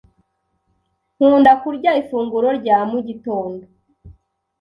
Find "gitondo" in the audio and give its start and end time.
3.07-3.63